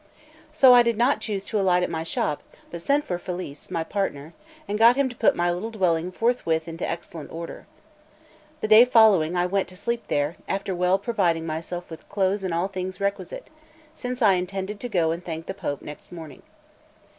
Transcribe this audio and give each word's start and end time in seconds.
So 0.51 0.73
I 0.73 0.81
did 0.81 0.97
not 0.97 1.21
choose 1.21 1.45
to 1.45 1.59
alight 1.59 1.83
at 1.83 1.89
my 1.91 2.01
shop, 2.01 2.41
but 2.71 2.81
sent 2.81 3.05
for 3.05 3.19
Felice, 3.19 3.69
my 3.69 3.83
partner, 3.83 4.33
and 4.67 4.79
got 4.79 4.95
him 4.95 5.09
to 5.09 5.15
put 5.15 5.35
my 5.35 5.51
little 5.51 5.69
dwelling 5.69 6.11
forthwith 6.11 6.67
into 6.67 6.89
excellent 6.89 7.31
order. 7.31 7.67
The 8.61 8.67
day 8.67 8.83
following, 8.83 9.37
I 9.37 9.45
went 9.45 9.67
to 9.67 9.77
sleep 9.77 10.05
there, 10.07 10.37
after 10.47 10.73
well 10.73 10.97
providing 10.97 11.45
myself 11.45 11.91
with 11.91 12.09
clothes 12.09 12.43
and 12.43 12.51
all 12.51 12.67
things 12.67 12.99
requisite, 12.99 13.51
since 13.93 14.23
I 14.23 14.31
intended 14.33 14.79
to 14.79 14.89
go 14.89 15.11
and 15.11 15.23
thank 15.23 15.45
the 15.45 15.53
Pope 15.53 15.83
next 15.83 16.11
morning. 16.11 16.41